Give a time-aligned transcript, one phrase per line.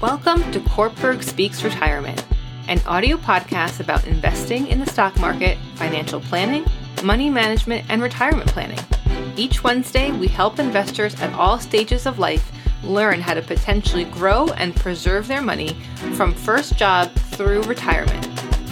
[0.00, 2.24] Welcome to Kortberg Speaks Retirement,
[2.68, 6.64] an audio podcast about investing in the stock market, financial planning,
[7.02, 8.78] money management, and retirement planning.
[9.36, 12.52] Each Wednesday, we help investors at all stages of life
[12.84, 15.76] learn how to potentially grow and preserve their money
[16.14, 18.24] from first job through retirement.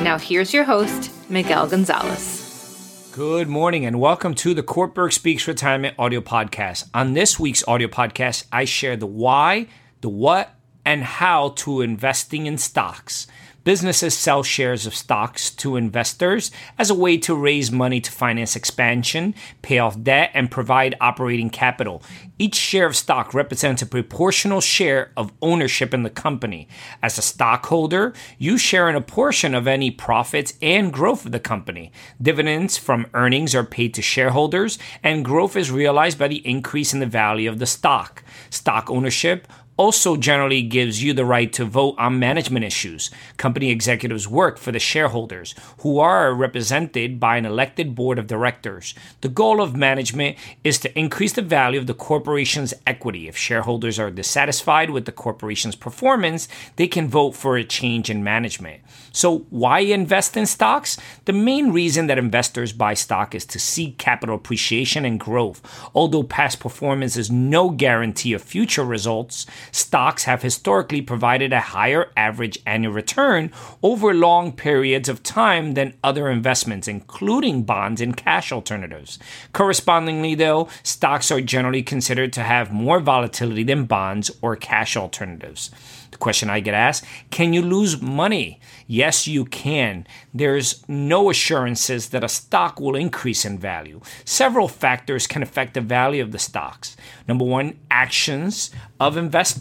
[0.00, 3.10] Now, here's your host, Miguel Gonzalez.
[3.12, 6.88] Good morning and welcome to the Kortberg Speaks Retirement audio podcast.
[6.94, 9.66] On this week's audio podcast, I share the why,
[10.00, 10.54] the what,
[10.84, 13.26] and how to investing in stocks.
[13.62, 18.56] Businesses sell shares of stocks to investors as a way to raise money to finance
[18.56, 22.02] expansion, pay off debt, and provide operating capital.
[22.38, 26.68] Each share of stock represents a proportional share of ownership in the company.
[27.02, 31.38] As a stockholder, you share in a portion of any profits and growth of the
[31.38, 31.92] company.
[32.20, 37.00] Dividends from earnings are paid to shareholders, and growth is realized by the increase in
[37.00, 38.24] the value of the stock.
[38.48, 39.46] Stock ownership
[39.80, 43.10] also generally gives you the right to vote on management issues.
[43.38, 48.94] Company executives work for the shareholders, who are represented by an elected board of directors.
[49.22, 53.26] The goal of management is to increase the value of the corporation's equity.
[53.26, 58.22] If shareholders are dissatisfied with the corporation's performance, they can vote for a change in
[58.22, 58.82] management.
[59.12, 60.98] So, why invest in stocks?
[61.24, 65.62] The main reason that investors buy stock is to seek capital appreciation and growth.
[65.94, 72.10] Although past performance is no guarantee of future results, stocks have historically provided a higher
[72.16, 73.50] average annual return
[73.82, 79.18] over long periods of time than other investments, including bonds and cash alternatives.
[79.52, 85.70] Correspondingly, though, stocks are generally considered to have more volatility than bonds or cash alternatives.
[86.10, 88.60] The question I get asked can you lose money?
[88.86, 90.06] Yes, you can.
[90.34, 94.00] There's no assurances that a stock will increase in value.
[94.24, 96.96] Several factors can affect the value of the stocks.
[97.28, 99.59] Number one, actions of investors.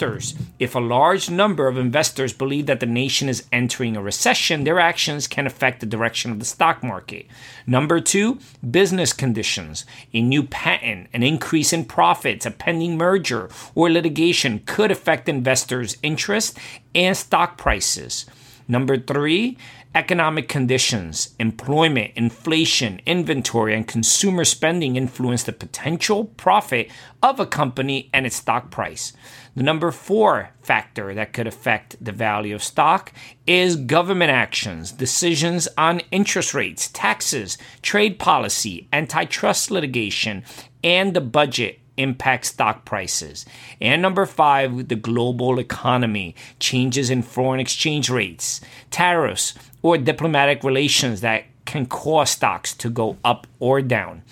[0.60, 4.80] If a large number of investors believe that the nation is entering a recession, their
[4.80, 7.26] actions can affect the direction of the stock market.
[7.68, 8.40] Number two,
[8.70, 9.86] business conditions.
[10.14, 15.98] A new patent, an increase in profits, a pending merger, or litigation could affect investors'
[16.02, 16.58] interest
[16.96, 18.26] and stock prices.
[18.68, 19.58] Number three,
[19.96, 26.90] economic conditions, employment, inflation, inventory, and consumer spending influence the potential profit
[27.24, 29.14] of a company and its stock price.
[29.56, 33.12] The number four factor that could affect the value of stock
[33.48, 40.44] is government actions, decisions on interest rates, taxes, trade policy, antitrust litigation,
[40.84, 43.46] and the budget impact stock prices.
[43.82, 51.22] And number five, the global economy, changes in foreign exchange rates, tariffs, or diplomatic relations
[51.22, 54.24] that can cause stocks to go up or down.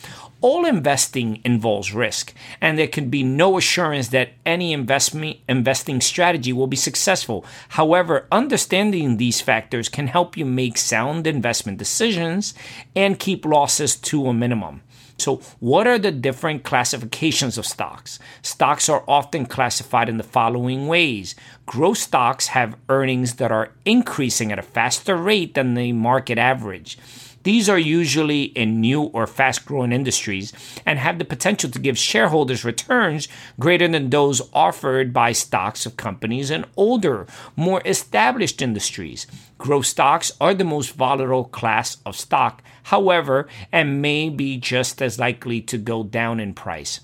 [0.42, 6.54] All investing involves risk, and there can be no assurance that any investment investing strategy
[6.54, 7.44] will be successful.
[7.70, 12.54] However, understanding these factors can help you make sound investment decisions
[12.96, 14.82] and keep losses to a minimum.
[15.20, 18.20] So, what are the different classifications of stocks?
[18.42, 21.36] Stocks are often classified in the following ways
[21.66, 26.98] growth stocks have earnings that are increasing at a faster rate than the market average.
[27.48, 30.52] These are usually in new or fast growing industries
[30.86, 35.96] and have the potential to give shareholders returns greater than those offered by stocks of
[35.96, 37.26] companies in older,
[37.56, 39.28] more established industries.
[39.58, 45.18] Growth stocks are the most volatile class of stock, however, and may be just as
[45.18, 47.00] likely to go down in price.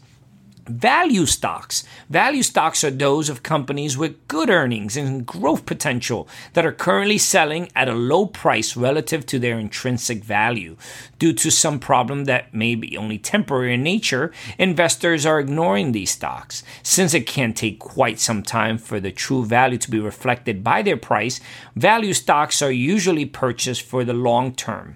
[0.66, 1.84] Value stocks.
[2.10, 7.18] Value stocks are those of companies with good earnings and growth potential that are currently
[7.18, 10.78] selling at a low price relative to their intrinsic value.
[11.20, 16.12] Due to some problem that may be only temporary in nature, investors are ignoring these
[16.12, 16.64] stocks.
[16.82, 20.82] Since it can take quite some time for the true value to be reflected by
[20.82, 21.42] their price,
[21.76, 24.96] value stocks are usually purchased for the long term.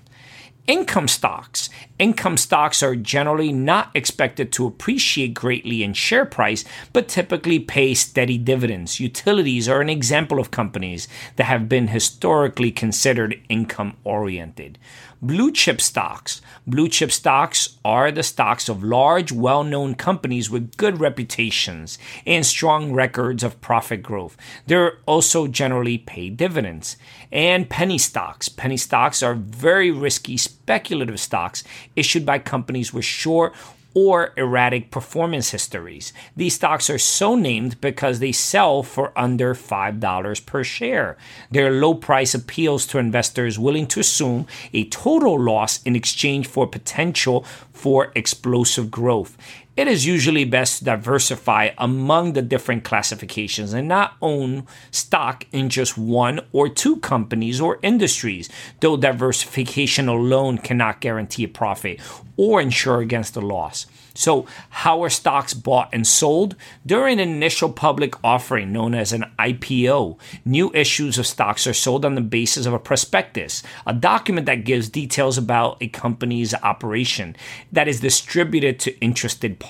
[0.67, 1.69] Income stocks.
[1.97, 7.93] Income stocks are generally not expected to appreciate greatly in share price, but typically pay
[7.93, 8.99] steady dividends.
[8.99, 11.07] Utilities are an example of companies
[11.37, 14.77] that have been historically considered income oriented.
[15.21, 16.41] Blue chip stocks.
[16.67, 22.45] Blue chip stocks are the stocks of large, well known companies with good reputations and
[22.45, 24.37] strong records of profit growth.
[24.67, 26.97] They're also generally pay dividends.
[27.31, 28.47] And penny stocks.
[28.47, 31.63] Penny stocks are very risky speculative stocks
[31.95, 33.53] issued by companies with short
[33.93, 36.11] or erratic performance histories.
[36.35, 41.15] These stocks are so named because they sell for under $5 per share.
[41.49, 46.67] Their low price appeals to investors willing to assume a total loss in exchange for
[46.67, 49.37] potential for explosive growth.
[49.77, 55.69] It is usually best to diversify among the different classifications and not own stock in
[55.69, 62.01] just one or two companies or industries, though diversification alone cannot guarantee a profit
[62.37, 63.85] or insure against a loss.
[64.17, 66.55] So, how are stocks bought and sold?
[66.83, 72.03] During an initial public offering known as an IPO, new issues of stocks are sold
[72.03, 77.35] on the basis of a prospectus, a document that gives details about a company's operation
[77.71, 79.66] that is distributed to interested parties.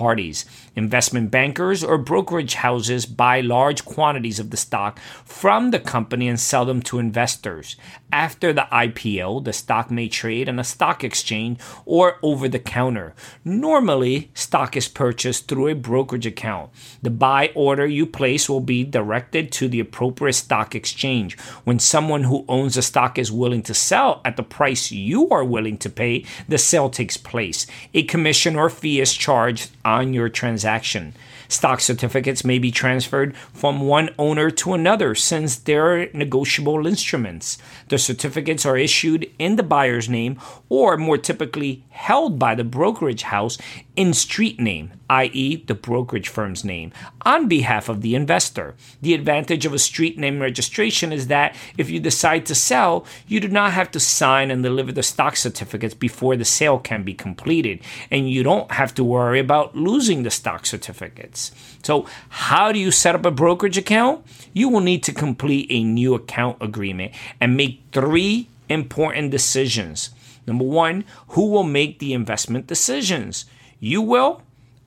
[0.75, 6.39] Investment bankers or brokerage houses buy large quantities of the stock from the company and
[6.39, 7.75] sell them to investors.
[8.11, 13.13] After the IPO, the stock may trade on a stock exchange or over the counter.
[13.43, 16.69] Normally, stock is purchased through a brokerage account.
[17.01, 21.37] The buy order you place will be directed to the appropriate stock exchange.
[21.63, 25.43] When someone who owns the stock is willing to sell at the price you are
[25.43, 27.67] willing to pay, the sale takes place.
[27.93, 31.13] A commission or fee is charged on your transaction.
[31.47, 37.57] Stock certificates may be transferred from one owner to another since they're negotiable instruments.
[37.87, 40.39] The certificates are issued in the buyer's name
[40.69, 43.57] or more typically held by the brokerage house
[43.95, 46.91] in street name, i.e., the brokerage firm's name,
[47.23, 48.75] on behalf of the investor.
[49.01, 53.39] The advantage of a street name registration is that if you decide to sell, you
[53.39, 57.15] do not have to sign and deliver the stock certificates before the sale can be
[57.15, 57.79] completed,
[58.11, 61.36] and you don't have to worry about losing the stock certificates.
[61.83, 64.25] So, how do you set up a brokerage account?
[64.53, 70.09] You will need to complete a new account agreement and make three important decisions.
[70.45, 73.45] Number one, who will make the investment decisions?
[73.79, 74.41] You will,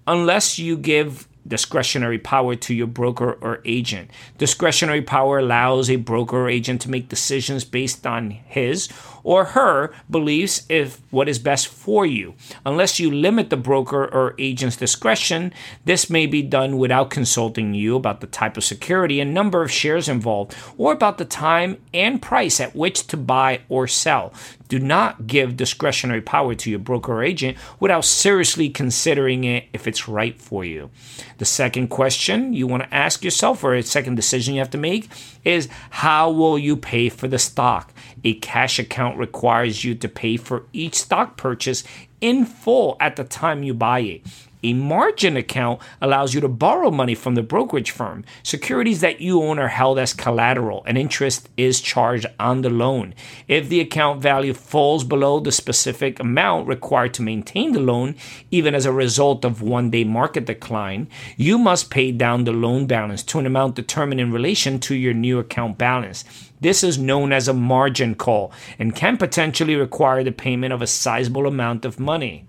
[0.06, 4.10] unless you give discretionary power to your broker or agent.
[4.38, 8.88] Discretionary power allows a broker or agent to make decisions based on his
[9.22, 12.34] or her beliefs if what is best for you.
[12.64, 15.52] Unless you limit the broker or agent's discretion,
[15.84, 19.70] this may be done without consulting you about the type of security and number of
[19.70, 24.32] shares involved or about the time and price at which to buy or sell.
[24.68, 29.88] Do not give discretionary power to your broker or agent without seriously considering it if
[29.88, 30.90] it's right for you.
[31.38, 34.78] The second question you want to ask yourself, or a second decision you have to
[34.78, 35.10] make,
[35.44, 37.92] is how will you pay for the stock?
[38.24, 41.84] A cash account requires you to pay for each stock purchase
[42.20, 44.26] in full at the time you buy it.
[44.62, 48.24] A margin account allows you to borrow money from the brokerage firm.
[48.42, 53.14] Securities that you own are held as collateral and interest is charged on the loan.
[53.48, 58.16] If the account value falls below the specific amount required to maintain the loan,
[58.50, 61.08] even as a result of one day market decline,
[61.38, 65.14] you must pay down the loan balance to an amount determined in relation to your
[65.14, 66.49] new account balance.
[66.60, 70.86] This is known as a margin call and can potentially require the payment of a
[70.86, 72.46] sizable amount of money.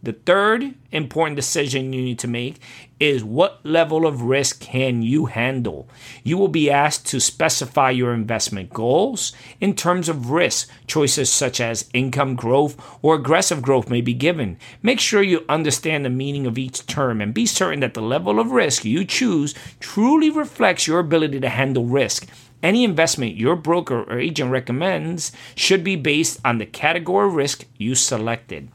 [0.00, 2.60] The third important decision you need to make
[3.00, 5.88] is what level of risk can you handle?
[6.22, 10.70] You will be asked to specify your investment goals in terms of risk.
[10.86, 14.56] Choices such as income growth or aggressive growth may be given.
[14.82, 18.38] Make sure you understand the meaning of each term and be certain that the level
[18.38, 22.28] of risk you choose truly reflects your ability to handle risk.
[22.62, 27.94] Any investment your broker or agent recommends should be based on the category risk you
[27.94, 28.68] selected.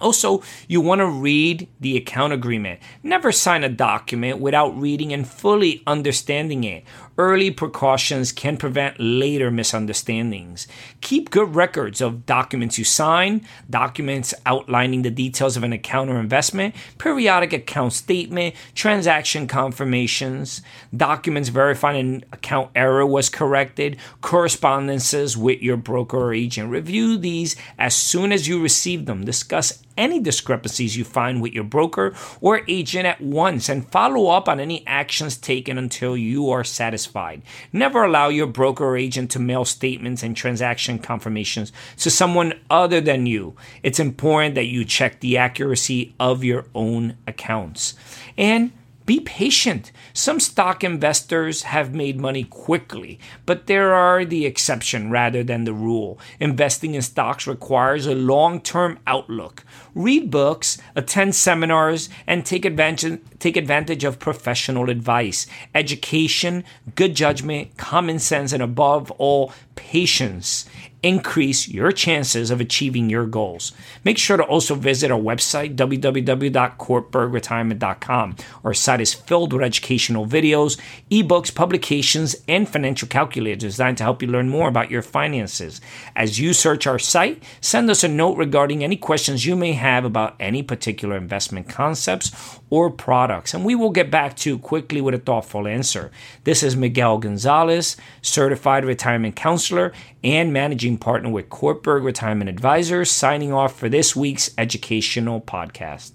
[0.00, 2.78] Also, you want to read the account agreement.
[3.02, 6.84] Never sign a document without reading and fully understanding it.
[7.18, 10.68] Early precautions can prevent later misunderstandings.
[11.00, 16.20] Keep good records of documents you sign, documents outlining the details of an account or
[16.20, 20.62] investment, periodic account statement, transaction confirmations,
[20.96, 26.70] documents verifying an account error was corrected, correspondences with your broker or agent.
[26.70, 29.24] Review these as soon as you receive them.
[29.24, 34.48] Discuss any discrepancies you find with your broker or agent at once and follow up
[34.48, 37.42] on any actions taken until you are satisfied.
[37.72, 43.00] Never allow your broker or agent to mail statements and transaction confirmations to someone other
[43.00, 43.56] than you.
[43.82, 47.94] It's important that you check the accuracy of your own accounts.
[48.38, 48.72] And
[49.08, 49.90] be patient.
[50.12, 55.72] Some stock investors have made money quickly, but there are the exception rather than the
[55.72, 56.20] rule.
[56.38, 59.64] Investing in stocks requires a long term outlook.
[59.94, 65.46] Read books, attend seminars, and take advantage, take advantage of professional advice.
[65.74, 66.62] Education,
[66.94, 70.66] good judgment, common sense, and above all, patience
[71.02, 73.72] increase your chances of achieving your goals.
[74.04, 78.36] Make sure to also visit our website, www.courtbergretirement.com.
[78.64, 80.76] Our site is filled with educational videos,
[81.10, 85.80] ebooks, publications, and financial calculators designed to help you learn more about your finances.
[86.16, 90.04] As you search our site, send us a note regarding any questions you may have
[90.04, 95.00] about any particular investment concepts or products, and we will get back to you quickly
[95.00, 96.10] with a thoughtful answer.
[96.44, 103.52] This is Miguel Gonzalez, certified retirement counselor and managing partner with Courtberg Retirement Advisors, signing
[103.52, 106.12] off for this week's educational podcast.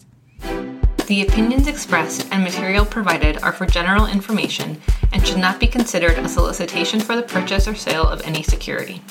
[1.08, 4.80] The opinions expressed and material provided are for general information
[5.12, 9.02] and should not be considered a solicitation for the purchase or sale of any security.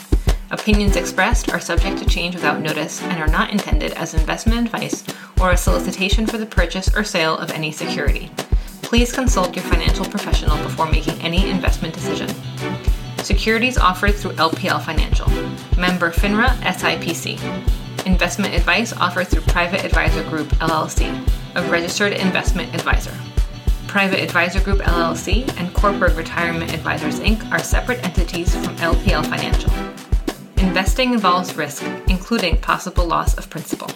[0.50, 5.04] Opinions expressed are subject to change without notice and are not intended as investment advice
[5.40, 8.30] or a solicitation for the purchase or sale of any security.
[8.82, 12.28] Please consult your financial professional before making any investment decision.
[13.22, 15.28] Securities offered through LPL Financial,
[15.78, 17.38] member FINRA SIPC.
[18.04, 21.06] Investment advice offered through Private Advisor Group LLC,
[21.54, 23.14] a registered investment advisor.
[23.86, 27.48] Private Advisor Group LLC and Courtberg Retirement Advisors Inc.
[27.52, 29.72] are separate entities from LPL Financial.
[30.56, 33.88] Investing involves risk, including possible loss of principal.